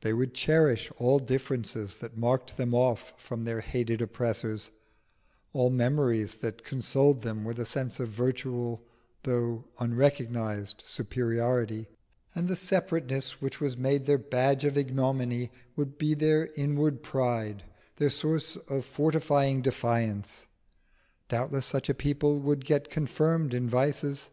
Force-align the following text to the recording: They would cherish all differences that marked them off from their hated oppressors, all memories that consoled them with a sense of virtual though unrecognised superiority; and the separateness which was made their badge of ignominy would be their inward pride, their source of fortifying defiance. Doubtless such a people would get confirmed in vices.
They 0.00 0.14
would 0.14 0.32
cherish 0.32 0.90
all 0.96 1.18
differences 1.18 1.98
that 1.98 2.16
marked 2.16 2.56
them 2.56 2.74
off 2.74 3.12
from 3.18 3.44
their 3.44 3.60
hated 3.60 4.00
oppressors, 4.00 4.70
all 5.52 5.68
memories 5.68 6.36
that 6.36 6.64
consoled 6.64 7.20
them 7.20 7.44
with 7.44 7.58
a 7.58 7.66
sense 7.66 8.00
of 8.00 8.08
virtual 8.08 8.82
though 9.24 9.66
unrecognised 9.78 10.80
superiority; 10.80 11.86
and 12.34 12.48
the 12.48 12.56
separateness 12.56 13.42
which 13.42 13.60
was 13.60 13.76
made 13.76 14.06
their 14.06 14.16
badge 14.16 14.64
of 14.64 14.78
ignominy 14.78 15.50
would 15.76 15.98
be 15.98 16.14
their 16.14 16.46
inward 16.56 17.02
pride, 17.02 17.62
their 17.96 18.08
source 18.08 18.56
of 18.56 18.86
fortifying 18.86 19.60
defiance. 19.60 20.46
Doubtless 21.28 21.66
such 21.66 21.90
a 21.90 21.94
people 21.94 22.40
would 22.40 22.64
get 22.64 22.88
confirmed 22.88 23.52
in 23.52 23.68
vices. 23.68 24.30